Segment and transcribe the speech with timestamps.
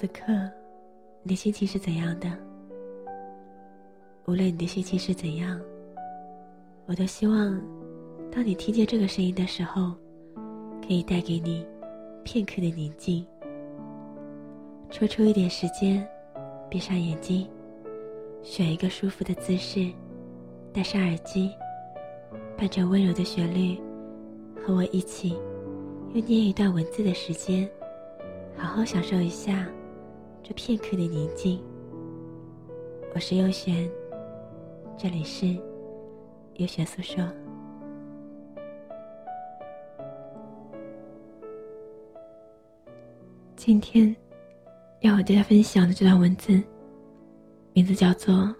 [0.00, 0.32] 此刻，
[1.22, 2.26] 你的心情是怎样的？
[4.24, 5.60] 无论你的心情是怎样，
[6.86, 7.62] 我都希望，
[8.32, 9.92] 当你听见这个声音的时候，
[10.80, 11.66] 可以带给你
[12.24, 13.26] 片刻的宁静。
[14.90, 16.08] 抽出一点时间，
[16.70, 17.46] 闭上眼睛，
[18.42, 19.92] 选一个舒服的姿势，
[20.72, 21.50] 戴上耳机，
[22.56, 23.78] 伴着温柔的旋律，
[24.64, 25.36] 和我一起
[26.14, 27.68] 用念一段文字的时间，
[28.56, 29.68] 好好享受一下
[30.50, 31.62] 这片刻的宁静。
[33.14, 33.88] 我是优璇，
[34.98, 35.46] 这里是
[36.54, 37.24] 优璇诉说。
[43.54, 44.12] 今天。
[45.02, 46.60] 要和大家分享的这段文字，
[47.72, 48.52] 名字叫做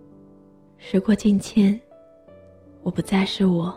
[0.76, 1.80] “时过境迁，
[2.82, 3.74] 我不再是我”。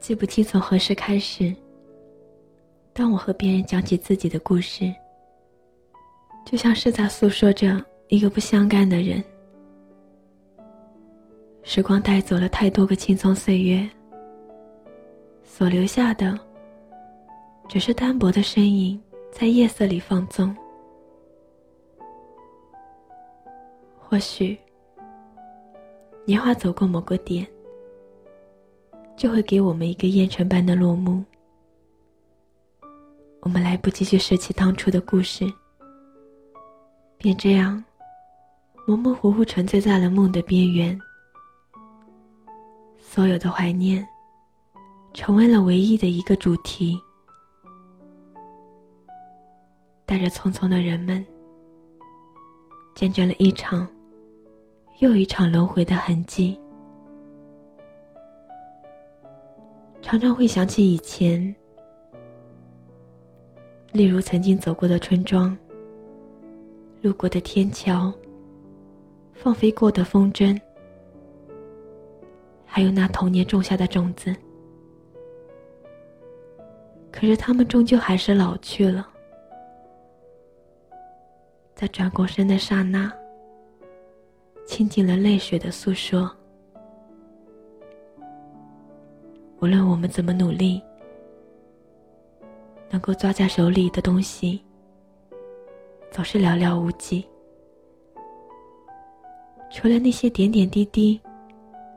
[0.00, 1.54] 记不清从何时开始，
[2.92, 4.92] 当我和别人讲起自己的故事，
[6.44, 9.22] 就像是在诉说着一个不相干的人。
[11.62, 13.88] 时光带走了太多个青葱岁月，
[15.44, 16.38] 所留下的。
[17.68, 20.52] 只是单薄的身影在夜色里放纵。
[23.96, 24.58] 或许，
[26.24, 27.46] 年华走过某个点，
[29.16, 31.22] 就会给我们一个烟尘般的落幕。
[33.42, 35.50] 我们来不及去拾起当初的故事，
[37.16, 37.82] 便这样
[38.86, 40.98] 模模糊糊沉醉在了梦的边缘。
[42.98, 44.06] 所有的怀念，
[45.14, 47.00] 成为了唯一的一个主题。
[50.04, 51.24] 带着匆匆的人们，
[52.94, 53.88] 见证了一场
[54.98, 56.58] 又一场轮回的痕迹。
[60.02, 61.54] 常常会想起以前，
[63.92, 65.56] 例如曾经走过的村庄、
[67.02, 68.12] 路过的天桥、
[69.34, 70.58] 放飞过的风筝，
[72.64, 74.34] 还有那童年种下的种子。
[77.10, 79.08] 可是，他们终究还是老去了。
[81.74, 83.12] 在转过身的刹那，
[84.64, 86.30] 倾尽了泪水的诉说。
[89.60, 90.80] 无论我们怎么努力，
[92.90, 94.60] 能够抓在手里的东西，
[96.10, 97.24] 总是寥寥无几。
[99.70, 101.18] 除了那些点点滴滴、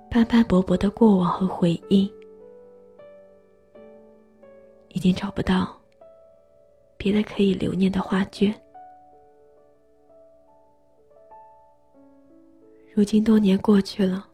[0.09, 2.11] 斑斑驳驳的过往和回忆，
[4.89, 5.75] 已经找不到
[6.95, 8.53] 别的可以留念的画卷。
[12.93, 14.27] 如今多年过去了，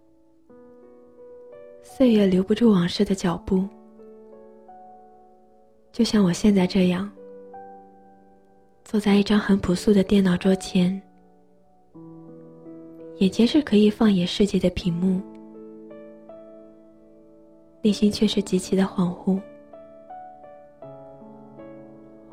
[1.81, 3.66] 岁月留不住往事的脚步。
[6.00, 7.12] 就像我现在这样，
[8.86, 10.90] 坐在一张很朴素的电脑桌前，
[13.18, 15.22] 眼前是可以放眼世界的屏幕，
[17.82, 19.42] 内心却是极其的恍惚，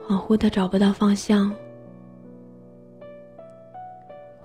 [0.06, 1.52] 恍惚的找不到方向，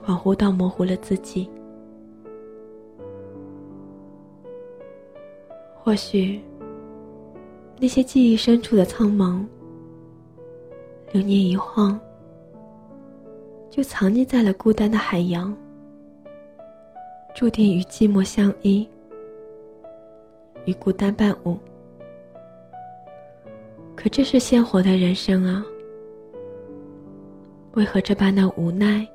[0.04, 1.48] 恍惚到模糊了自己。
[5.84, 6.42] 或许，
[7.82, 9.44] 那些记忆深处的苍茫，
[11.12, 12.00] 流年一晃，
[13.72, 15.52] 就藏匿在了孤单的海洋，
[17.34, 18.88] 注定与寂寞相依，
[20.66, 21.58] 与孤单伴舞。
[23.96, 25.66] 可这是鲜活的人生啊，
[27.74, 29.08] 为何这般的无奈，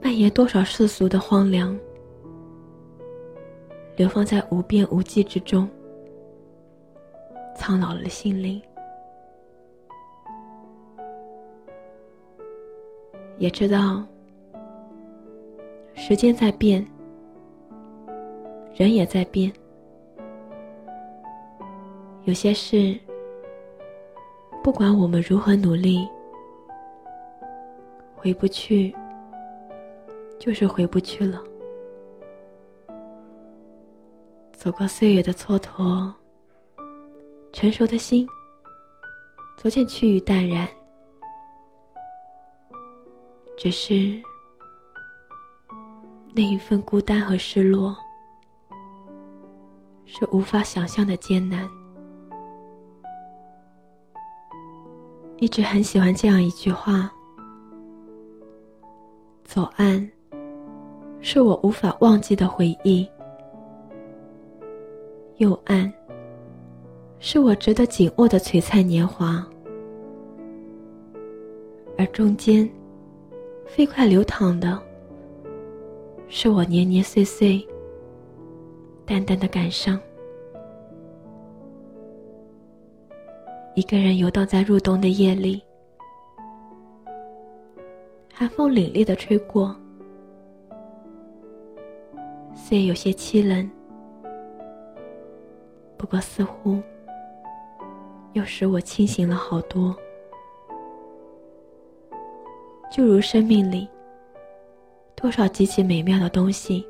[0.00, 1.76] 蔓延多少世俗的荒凉？
[3.96, 5.68] 流放在无边无际之中，
[7.58, 8.62] 苍老了的心灵。
[13.36, 14.02] 也知道，
[15.94, 16.86] 时间在变，
[18.74, 19.52] 人也在变。
[22.24, 22.98] 有些事，
[24.62, 26.08] 不管我们如何努力，
[28.14, 28.94] 回不去，
[30.38, 31.42] 就是回不去了。
[34.52, 36.12] 走过岁月的蹉跎，
[37.60, 38.24] 成熟的心
[39.56, 40.68] 逐渐趋于淡然。
[43.56, 44.22] 只是
[46.32, 47.96] 那一份孤单和失落，
[50.06, 51.68] 是无法想象的艰难。
[55.38, 57.10] 一直很喜欢这样一句话
[59.42, 60.08] ：“左岸
[61.20, 63.04] 是我无法忘记的回忆。”
[65.38, 65.92] 右岸
[67.20, 69.44] 是我值得紧握的璀璨年华，
[71.98, 72.68] 而中间
[73.66, 74.80] 飞快流淌的，
[76.28, 77.66] 是我年年岁岁
[79.04, 80.00] 淡淡的感伤。
[83.74, 85.62] 一个人游荡在入冬的夜里，
[88.32, 89.74] 寒风凛冽的吹过，
[92.54, 93.68] 虽有些凄冷，
[95.96, 96.80] 不过似乎
[98.38, 99.94] 又使我清醒了好多。
[102.90, 103.88] 就如生命里
[105.16, 106.86] 多少极其美妙的东西，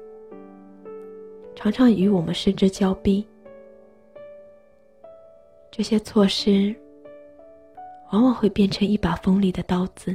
[1.57, 3.27] 常常与我们失之交臂。
[5.71, 6.77] 这些错失，
[8.13, 10.15] 往往会变成一把锋利的刀子，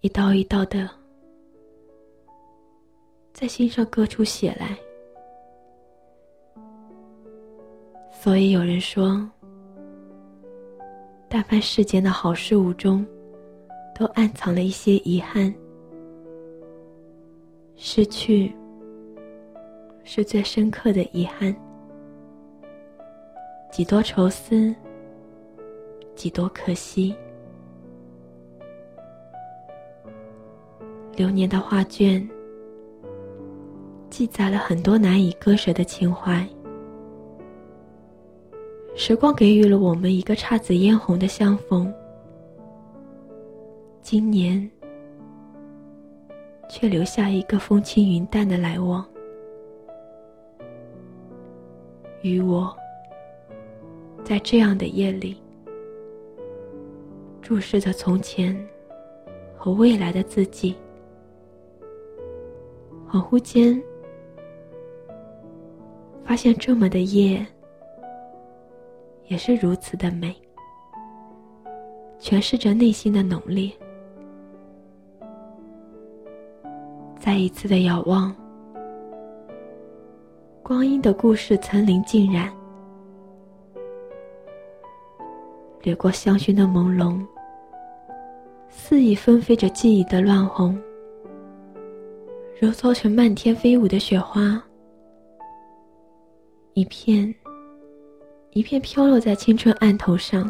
[0.00, 0.88] 一刀一刀的，
[3.32, 4.78] 在心上割出血来。
[8.24, 9.20] 所以有人说，
[11.28, 13.04] 但凡世间的好事物中，
[13.94, 15.54] 都暗藏了一些遗憾，
[17.76, 18.50] 失去
[20.04, 21.54] 是最深刻的遗憾。
[23.70, 24.74] 几多愁思，
[26.14, 27.14] 几多可惜。
[31.14, 32.26] 流年的画卷，
[34.08, 36.42] 记载了很多难以割舍的情怀。
[38.96, 41.92] 时光给予了我们一个姹紫嫣红的相逢，
[44.00, 44.70] 今年
[46.70, 49.04] 却留下一个风轻云淡的来往，
[52.22, 52.74] 与我。
[54.22, 55.36] 在这样的夜里，
[57.42, 58.56] 注视着从前
[59.54, 60.74] 和未来的自己，
[63.10, 63.82] 恍惚间
[66.24, 67.46] 发现这么的夜
[69.26, 70.34] 也是如此的美，
[72.18, 73.70] 诠释着内心的浓烈。
[77.18, 78.34] 再一次的遥望，
[80.62, 82.52] 光阴的故事层林尽染。
[85.82, 87.18] 掠过香薰的朦胧，
[88.68, 90.78] 肆意纷飞着记忆的乱红，
[92.60, 94.62] 揉搓成漫天飞舞的雪花，
[96.74, 97.34] 一片
[98.54, 100.44] 一片飘落在青春案头上，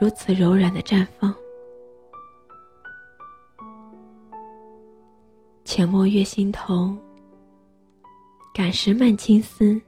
[0.00, 1.34] 如此柔软的绽放。
[5.66, 6.96] 浅墨月心头，
[8.54, 9.78] 感时漫青丝。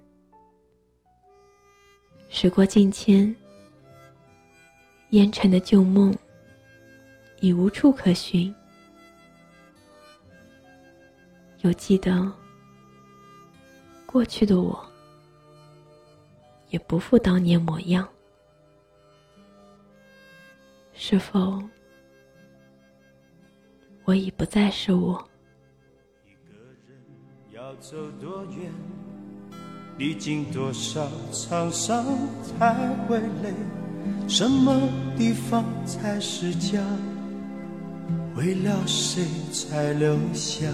[2.28, 3.34] 时过境迁，
[5.12, 6.14] 烟尘的旧梦
[7.40, 8.54] 已无处可寻。
[11.62, 12.30] 有记得
[14.04, 14.78] 过去的我，
[16.70, 18.08] 也不复当年模样。
[20.92, 21.62] 是否
[24.04, 25.22] 我已不再是我？
[26.26, 26.98] 一个人
[27.52, 28.72] 要走多远？
[29.96, 32.04] 历经多少沧桑
[32.42, 33.52] 才会累？
[34.28, 36.82] 什么地方才是家？
[38.34, 40.66] 为了谁才留下？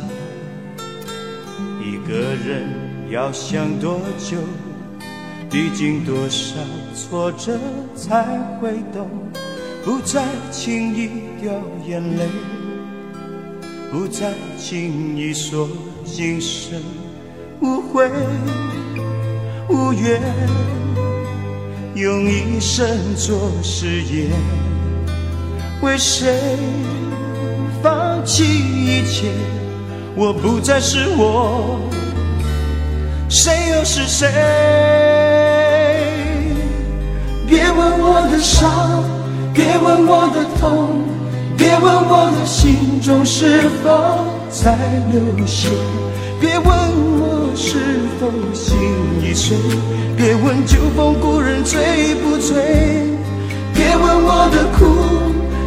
[1.80, 4.38] 一个人要想多久？
[5.54, 6.56] 历经多少
[6.96, 7.56] 挫折
[7.94, 8.24] 才
[8.60, 9.08] 会懂？
[9.84, 11.08] 不再轻易
[11.40, 11.52] 掉
[11.86, 12.26] 眼泪，
[13.92, 15.68] 不再轻易说
[16.04, 16.82] 今生
[17.60, 18.10] 无悔。
[19.68, 20.20] 无怨，
[21.94, 22.84] 用一生
[23.14, 24.32] 做誓言，
[25.82, 26.36] 为谁
[27.80, 29.28] 放弃一切？
[30.16, 31.78] 我不再是我，
[33.28, 35.13] 谁又是谁？
[37.54, 38.68] 别问我的伤，
[39.54, 41.04] 别问我的痛，
[41.56, 44.76] 别问我的心中是否在
[45.12, 45.68] 流血。
[46.40, 47.78] 别问我是
[48.18, 48.76] 否心
[49.22, 49.56] 已碎，
[50.16, 51.78] 别问旧风故人醉
[52.24, 52.56] 不醉，
[53.72, 54.84] 别问我的苦，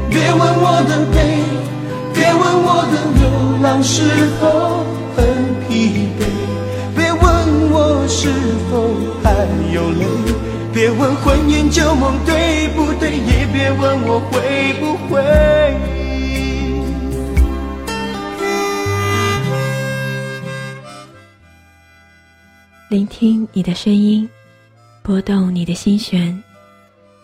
[0.09, 1.39] 别问我的悲，
[2.13, 4.03] 别问我的流浪是
[4.41, 4.83] 否
[5.15, 5.23] 很
[5.69, 6.27] 疲惫，
[6.97, 7.21] 别问
[7.71, 8.27] 我是
[8.69, 8.91] 否
[9.23, 9.31] 还
[9.73, 10.05] 有泪，
[10.77, 15.19] 别问婚姻旧梦对不对，也别问我会不会。
[22.91, 24.29] 聆听你的声音，
[25.01, 26.43] 拨动你的心弦，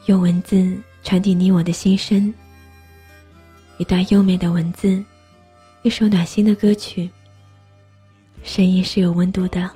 [0.07, 2.33] 用文字传递你我的心声。
[3.77, 5.05] 一段优美的文字，
[5.83, 7.07] 一首暖心的歌曲，
[8.41, 9.69] 声音是有温度的，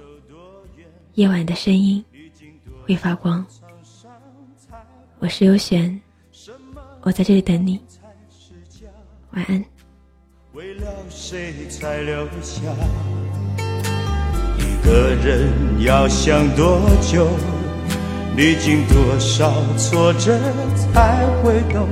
[1.14, 2.04] 夜晚的声音
[2.84, 3.46] 会发光。
[5.20, 6.00] 我是优璇，
[7.02, 7.80] 我在这里等你。
[9.32, 9.66] 晚安。
[10.54, 12.62] 为了谁才留下？
[14.60, 15.52] 一个人
[15.84, 17.28] 要想多久？
[18.36, 20.40] 历经多少挫折
[20.76, 21.88] 才会懂？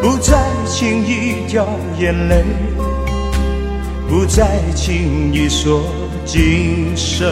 [0.00, 2.42] 不再轻易掉眼泪，
[4.08, 5.82] 不再轻易说
[6.24, 7.30] 今生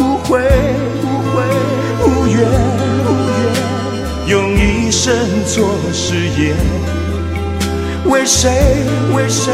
[0.00, 0.40] 无悔
[1.04, 1.44] 无悔
[2.02, 2.36] 无怨
[3.06, 3.27] 无怨，
[4.28, 5.10] 用一生
[5.46, 6.54] 做誓言，
[8.04, 8.50] 为谁
[9.16, 9.50] 为谁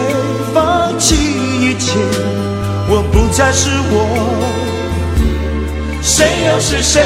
[0.52, 1.96] 放弃一切？
[2.88, 3.96] 我不再是我，
[6.02, 7.00] 谁又是谁？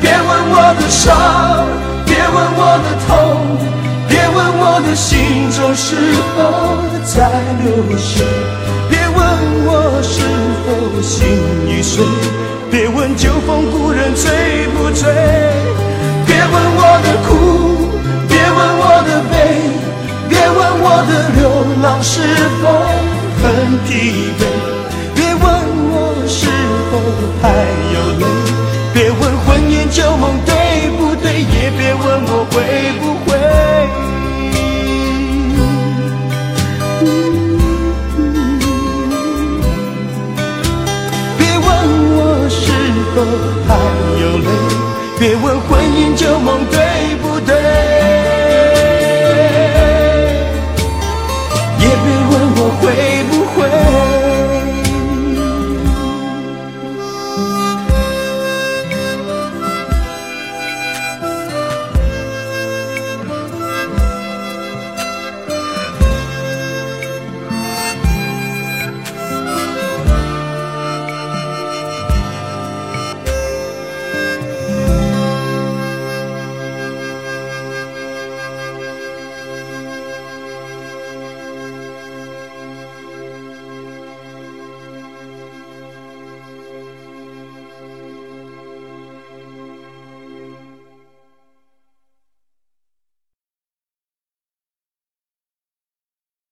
[0.00, 1.66] 别问我的伤，
[2.06, 3.58] 别问我的痛，
[4.08, 5.96] 别问我的心中是
[6.36, 6.38] 否
[7.04, 7.28] 在
[7.64, 7.66] 流
[7.98, 8.22] 血，
[8.88, 9.18] 别问
[9.66, 10.22] 我是
[10.64, 11.26] 否心
[11.68, 12.04] 已碎，
[12.70, 14.30] 别问旧风故人醉
[14.94, 15.12] 醉
[16.24, 17.28] 别问我的苦
[18.28, 19.32] 别问我的悲
[20.28, 21.40] 别问我的流
[21.82, 22.12] 浪是
[22.62, 22.62] 否
[23.42, 23.42] 很
[23.84, 23.90] 疲
[24.38, 24.40] 惫
[25.14, 25.42] 别问
[25.90, 25.94] 我
[26.28, 26.46] 是
[26.90, 26.92] 否
[27.42, 27.44] 还
[27.92, 28.63] 有泪